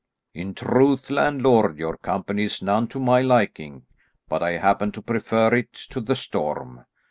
"In 0.33 0.55
truth, 0.55 1.11
landlord, 1.11 1.77
your 1.77 1.95
company 1.95 2.45
is 2.45 2.63
none 2.63 2.87
to 2.87 2.99
my 2.99 3.21
liking, 3.21 3.85
but 4.27 4.41
I 4.41 4.53
happen 4.53 4.91
to 4.93 5.01
prefer 5.03 5.53
it 5.53 5.73
to 5.91 6.01
the 6.01 6.15
storm. 6.15 6.85